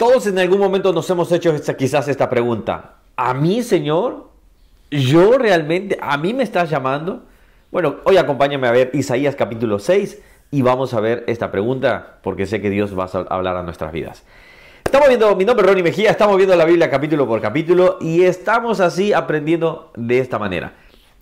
[0.00, 2.94] Todos en algún momento nos hemos hecho esta, quizás esta pregunta.
[3.16, 4.30] ¿A mí, Señor?
[4.90, 5.98] ¿Yo realmente?
[6.00, 7.24] ¿A mí me estás llamando?
[7.70, 10.18] Bueno, hoy acompáñame a ver Isaías capítulo 6
[10.52, 13.92] y vamos a ver esta pregunta porque sé que Dios va a hablar a nuestras
[13.92, 14.22] vidas.
[14.82, 18.22] Estamos viendo, mi nombre es Ronnie Mejía, estamos viendo la Biblia capítulo por capítulo y
[18.22, 20.76] estamos así aprendiendo de esta manera.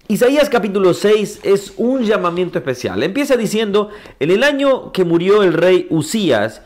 [0.06, 3.02] Isaías capítulo 6 es un llamamiento especial.
[3.02, 3.90] Empieza diciendo,
[4.20, 6.62] en el año que murió el rey Usías,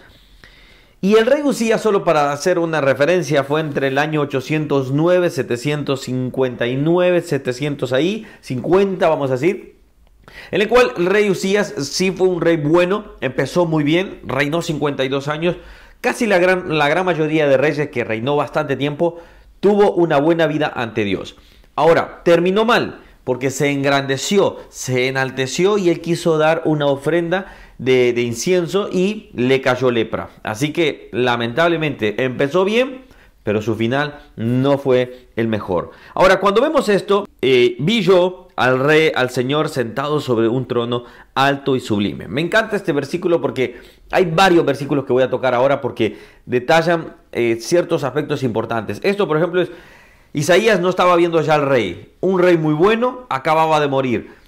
[1.05, 7.21] y el rey Usías, solo para hacer una referencia, fue entre el año 809, 759,
[7.23, 9.81] 700 ahí, 50 vamos a decir,
[10.53, 14.63] en el cual el rey Usías sí fue un rey bueno, empezó muy bien, reinó
[14.63, 15.57] 52 años,
[16.01, 19.19] casi la gran, la gran mayoría de reyes que reinó bastante tiempo,
[19.59, 21.35] tuvo una buena vida ante Dios.
[21.75, 28.21] Ahora, terminó mal porque se engrandeció, se enalteció y él quiso dar una ofrenda de,
[28.23, 30.31] incienso y le cayó lepra.
[30.43, 33.03] Así que lamentablemente empezó bien,
[33.43, 35.91] pero su final no fue el mejor.
[36.15, 41.05] Ahora, cuando vemos esto, eh, vi yo al rey, al Señor sentado sobre un trono
[41.35, 42.29] alto y sublime.
[42.29, 43.81] Me encanta este versículo porque
[44.13, 49.01] hay varios versículos que voy a tocar ahora porque detallan eh, ciertos aspectos importantes.
[49.03, 49.71] Esto, por ejemplo, es
[50.35, 52.13] Isaías no estaba viendo ya al rey.
[52.21, 54.42] Un rey muy bueno acababa de morir.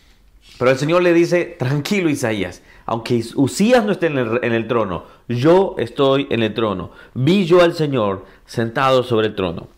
[0.58, 5.74] Pero el Señor le dice, tranquilo Isaías, aunque Usías no esté en el, trono, yo
[5.78, 6.90] estoy en el trono.
[7.14, 9.68] Vi yo al Señor sentado sobre el trono.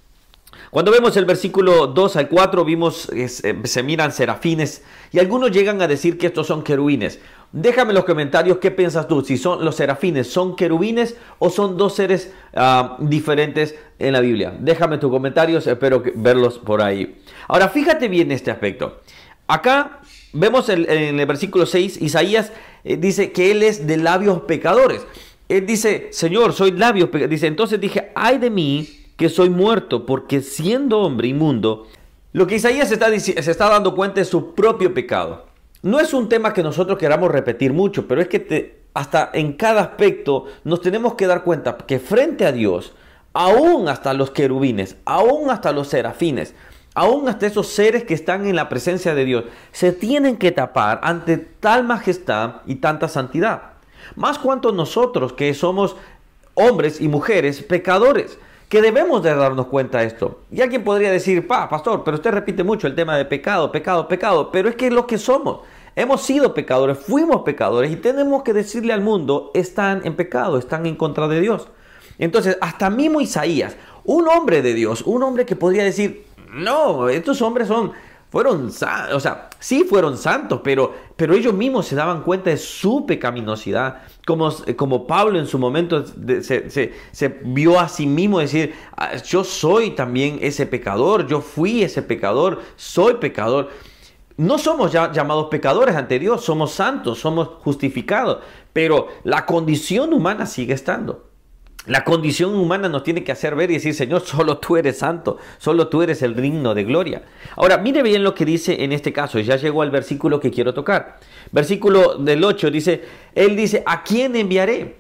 [0.70, 5.50] Cuando vemos el versículo 2 al 4, vimos que eh, se miran serafines y algunos
[5.50, 7.20] llegan a decir que estos son querubines.
[7.52, 11.78] Déjame en los comentarios qué piensas tú, si son los serafines, son querubines o son
[11.78, 14.54] dos seres ah, diferentes en la Biblia.
[14.58, 17.22] Déjame tus comentarios, espero verlos por ahí.
[17.48, 19.00] Ahora, fíjate bien este aspecto.
[19.46, 20.00] Acá
[20.38, 22.52] vemos en el versículo 6, Isaías
[22.84, 25.06] eh, dice que él es de labios pecadores.
[25.48, 27.30] Él dice, Señor, soy labios pecadores.
[27.30, 31.86] Dice, entonces dije, ay de mí que soy muerto, porque siendo hombre inmundo,
[32.32, 35.46] lo que Isaías está, se está dando cuenta es su propio pecado.
[35.82, 39.82] No es un tema que nosotros queramos repetir mucho, pero es que hasta en cada
[39.82, 42.92] aspecto nos tenemos que dar cuenta que frente a Dios,
[43.32, 46.54] aún hasta los querubines, aún hasta los serafines,
[46.96, 50.98] aún hasta esos seres que están en la presencia de Dios, se tienen que tapar
[51.02, 53.74] ante tal majestad y tanta santidad.
[54.14, 55.94] Más cuanto nosotros que somos
[56.54, 58.38] hombres y mujeres pecadores,
[58.70, 60.40] que debemos de darnos cuenta de esto.
[60.50, 64.08] Y alguien podría decir, pa, pastor, pero usted repite mucho el tema de pecado, pecado,
[64.08, 65.60] pecado, pero es que lo que somos.
[65.94, 70.86] Hemos sido pecadores, fuimos pecadores y tenemos que decirle al mundo, están en pecado, están
[70.86, 71.68] en contra de Dios.
[72.18, 76.25] Entonces, hasta mismo Isaías, un hombre de Dios, un hombre que podría decir,
[76.56, 77.68] no, estos hombres
[78.30, 83.06] fueron, o sea, sí fueron santos, pero, pero ellos mismos se daban cuenta de su
[83.06, 84.02] pecaminosidad.
[84.26, 86.04] Como, como Pablo en su momento
[86.42, 91.82] se, se vio a sí mismo decir, ah, yo soy también ese pecador, yo fui
[91.82, 93.70] ese pecador, soy pecador.
[94.36, 98.40] No somos ya llamados pecadores ante Dios, somos santos, somos justificados,
[98.72, 101.30] pero la condición humana sigue estando.
[101.86, 105.38] La condición humana nos tiene que hacer ver y decir, Señor, solo tú eres santo,
[105.58, 107.22] solo tú eres el digno de gloria.
[107.56, 110.74] Ahora, mire bien lo que dice en este caso, ya llegó al versículo que quiero
[110.74, 111.18] tocar.
[111.52, 113.02] Versículo del 8 dice,
[113.34, 114.96] Él dice, ¿a quién enviaré?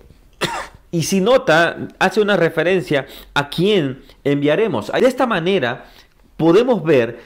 [0.92, 4.90] Y si nota, hace una referencia a quién enviaremos.
[4.92, 5.86] De esta manera
[6.36, 7.18] podemos ver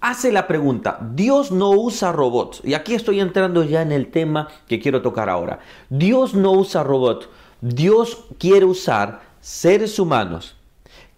[0.00, 2.60] hace la pregunta, Dios no usa robots.
[2.64, 5.58] Y aquí estoy entrando ya en el tema que quiero tocar ahora.
[5.90, 7.28] Dios no usa robots.
[7.60, 10.56] Dios quiere usar seres humanos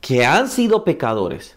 [0.00, 1.56] que han sido pecadores,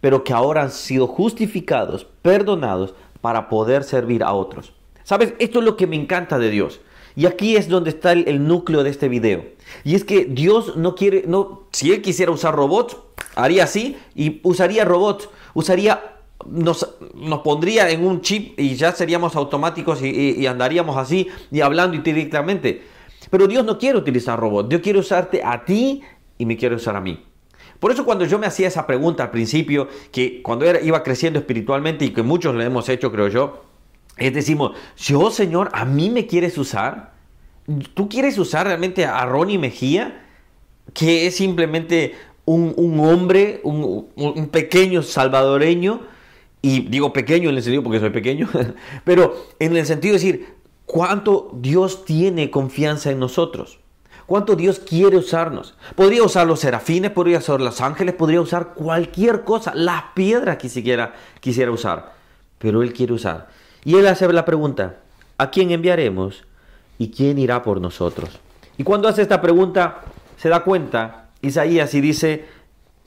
[0.00, 4.72] pero que ahora han sido justificados, perdonados, para poder servir a otros.
[5.02, 5.34] ¿Sabes?
[5.38, 6.80] Esto es lo que me encanta de Dios.
[7.16, 9.44] Y aquí es donde está el, núcleo de este video.
[9.84, 12.96] Y es que Dios no quiere, no, si Él quisiera usar robots,
[13.36, 16.02] haría así y usaría robots, usaría
[16.44, 21.96] nos, nos, pondría en un chip y ya seríamos automáticos y, andaríamos así y hablando
[22.02, 22.82] directamente.
[23.30, 26.02] Pero Dios no quiere utilizar robots, Dios quiere usarte a ti
[26.38, 27.24] y me quiere usar a mí.
[27.80, 31.38] Por eso cuando yo me hacía esa pregunta al principio, que cuando era, iba creciendo
[31.38, 33.64] espiritualmente y que muchos le hemos hecho, creo yo,
[34.16, 37.12] es decimos, yo Señor, ¿a mí me quieres usar?
[37.94, 40.24] ¿Tú quieres usar realmente a Ronnie Mejía?
[40.92, 42.14] Que es simplemente
[42.44, 46.02] un, hombre, un, un pequeño salvadoreño,
[46.64, 48.48] y digo pequeño en el sentido porque soy pequeño,
[49.04, 50.53] pero en el sentido de decir,
[50.86, 53.78] cuánto Dios tiene confianza en nosotros.
[54.26, 55.74] Cuánto Dios quiere usarnos.
[55.96, 60.68] Podría usar los serafines, podría usar los ángeles, podría usar cualquier cosa, las piedras que
[60.68, 62.14] siquiera quisiera usar.
[62.58, 63.48] Pero Él quiere usar.
[63.84, 64.96] Y Él hace la pregunta,
[65.36, 66.44] ¿a quién enviaremos
[66.96, 68.40] y quién irá por nosotros?
[68.78, 70.02] Y cuando hace esta pregunta,
[70.38, 72.46] se da cuenta Isaías y dice,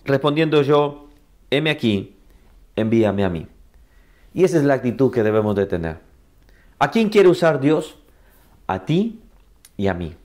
[0.06, 1.08] respondiendo yo,
[1.50, 2.16] heme aquí,
[2.76, 3.48] envíame a mí.
[4.36, 6.07] Y esa es la actitud que debemos de tener.
[6.80, 7.98] ¿A quién quiere usar Dios?
[8.68, 9.20] A ti
[9.78, 10.16] y a mí.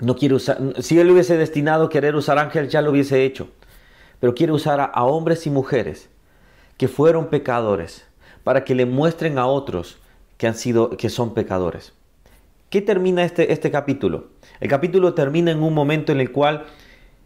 [0.00, 3.48] No quiere usar, si él hubiese destinado querer usar ángeles, ya lo hubiese hecho.
[4.20, 6.08] Pero quiere usar a, hombres y mujeres
[6.76, 8.06] que fueron pecadores
[8.42, 9.98] para que le muestren a otros
[10.36, 11.92] que han sido, que son pecadores.
[12.70, 14.28] ¿Qué termina este, este capítulo?
[14.60, 16.66] El capítulo termina en un momento en el cual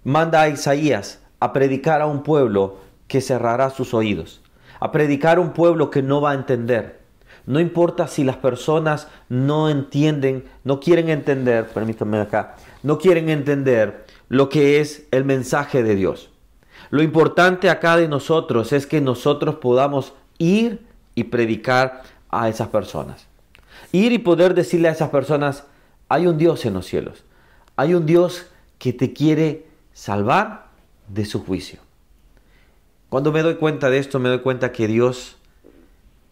[0.04, 2.76] manda a Isaías a predicar a un pueblo
[3.08, 4.42] que cerrará sus oídos,
[4.78, 7.01] a predicar a un pueblo que no va a entender.
[7.46, 14.06] No importa si las personas no entienden, no quieren entender, permítanme acá, no quieren entender
[14.28, 16.30] lo que es el mensaje de Dios.
[16.90, 23.26] Lo importante acá de nosotros es que nosotros podamos ir y predicar a esas personas.
[23.92, 25.64] Ir y poder decirle a esas personas,
[26.08, 27.24] hay un Dios en los cielos,
[27.76, 28.46] hay un Dios
[28.78, 30.66] que te quiere salvar
[31.08, 31.80] de su juicio.
[33.08, 35.36] Cuando me doy cuenta de esto, me doy cuenta que Dios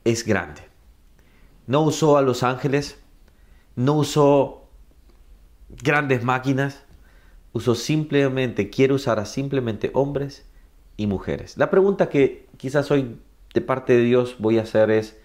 [0.05, 0.70] es grande.
[1.67, 2.99] No usó a los ángeles,
[3.77, 4.69] no usó
[5.69, 6.85] grandes máquinas,
[7.53, 10.47] usó simplemente, quiere usar a simplemente hombres
[10.97, 11.57] y mujeres.
[11.57, 13.19] La pregunta que quizás hoy
[13.55, 15.19] de parte de Dios voy a hacer es,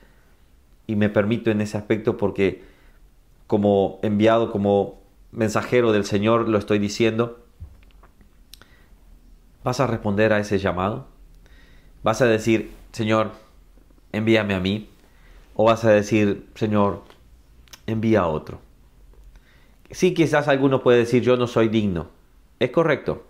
[0.88, 2.64] y me permito en ese aspecto porque
[3.48, 5.00] como enviado, como
[5.32, 7.44] mensajero del Señor lo estoy diciendo,
[9.64, 11.08] ¿vas a responder a ese llamado?
[12.04, 13.32] ¿Vas a decir, Señor,
[14.12, 14.90] envíame a mí?
[15.56, 17.02] ¿O vas a decir, Señor,
[17.88, 18.60] envía a otro?
[19.90, 22.10] Sí, quizás alguno puede decir, yo no soy digno.
[22.60, 23.25] Es correcto.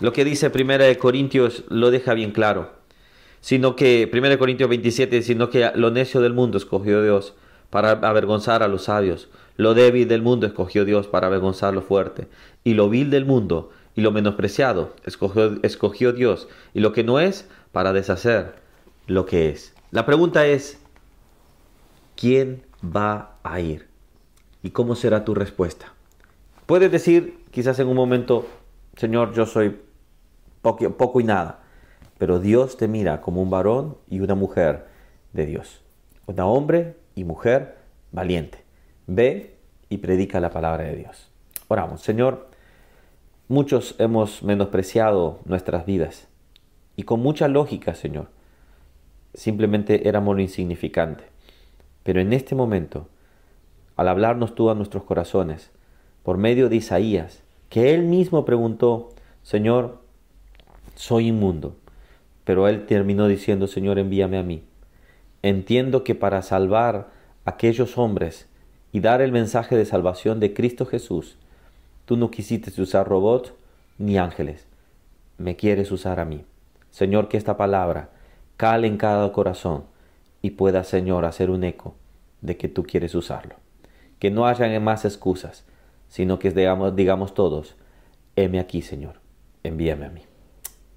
[0.00, 2.76] Lo que dice 1 Corintios lo deja bien claro
[3.46, 7.34] sino que, 1 Corintios 27, sino que lo necio del mundo escogió Dios
[7.70, 12.26] para avergonzar a los sabios, lo débil del mundo escogió Dios para avergonzar lo fuerte,
[12.64, 17.20] y lo vil del mundo y lo menospreciado escogió, escogió Dios, y lo que no
[17.20, 18.54] es para deshacer
[19.06, 19.74] lo que es.
[19.92, 20.80] La pregunta es,
[22.16, 23.88] ¿quién va a ir?
[24.62, 25.92] ¿Y cómo será tu respuesta?
[26.66, 28.46] Puedes decir, quizás en un momento,
[28.96, 29.80] Señor, yo soy
[30.60, 31.60] poco, y nada
[32.18, 34.86] pero Dios te mira como un varón y una mujer
[35.32, 35.82] de Dios.
[36.26, 37.76] Un hombre y mujer
[38.10, 38.64] valiente.
[39.06, 39.56] Ve
[39.88, 41.30] y predica la palabra de Dios.
[41.68, 42.48] Oramos, Señor,
[43.48, 46.28] muchos hemos menospreciado nuestras vidas
[46.96, 48.28] y con mucha lógica, Señor.
[49.34, 51.24] Simplemente éramos lo insignificante.
[52.06, 53.08] Pero en este momento,
[53.96, 55.72] al hablarnos tú a nuestros corazones,
[56.22, 59.08] por medio de Isaías, que él mismo preguntó,
[59.42, 59.98] Señor,
[60.94, 61.74] soy inmundo,
[62.44, 64.62] pero él terminó diciendo, Señor, envíame a mí.
[65.42, 67.08] Entiendo que para salvar
[67.44, 68.48] a aquellos hombres
[68.92, 71.36] y dar el mensaje de salvación de Cristo Jesús,
[72.04, 73.52] tú no quisiste usar robots
[73.98, 74.68] ni ángeles.
[75.38, 76.44] Me quieres usar a mí.
[76.92, 78.10] Señor, que esta palabra
[78.56, 79.95] cale en cada corazón
[80.46, 81.96] y pueda, Señor, hacer un eco
[82.40, 83.56] de que tú quieres usarlo.
[84.20, 85.64] Que no haya más excusas,
[86.08, 87.74] sino que digamos, digamos todos,
[88.36, 89.14] heme aquí, Señor,
[89.64, 90.22] envíame a mí.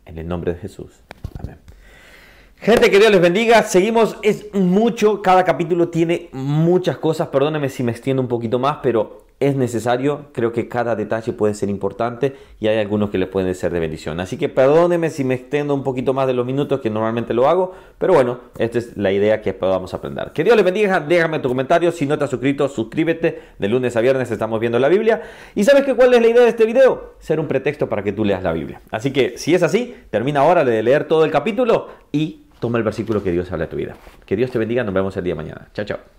[0.06, 1.01] En el nombre de Jesús.
[1.40, 1.57] Amén.
[2.57, 3.63] Gente, que Dios les bendiga.
[3.63, 7.30] Seguimos, es mucho, cada capítulo tiene muchas cosas.
[7.30, 10.27] Perdónenme si me extiendo un poquito más, pero es necesario.
[10.33, 13.80] Creo que cada detalle puede ser importante y hay algunos que les pueden ser de
[13.80, 14.19] bendición.
[14.19, 17.48] Así que perdónenme si me extiendo un poquito más de los minutos que normalmente lo
[17.48, 20.31] hago, pero bueno, esta es la idea que podamos aprender.
[20.34, 21.00] Que Dios les bendiga.
[21.00, 21.91] Déjame tu comentario.
[21.91, 23.41] Si no te has suscrito, suscríbete.
[23.58, 25.22] De lunes a viernes estamos viendo la Biblia.
[25.55, 27.13] ¿Y sabes que cuál es la idea de este video?
[27.19, 28.81] Ser un pretexto para que tú leas la Biblia.
[28.91, 32.84] Así que si es así, termina ahora de leer todo el capítulo y toma el
[32.84, 33.96] versículo que Dios habla a tu vida.
[34.25, 34.84] Que Dios te bendiga.
[34.84, 35.67] Nos vemos el día de mañana.
[35.74, 36.18] Chao, chao.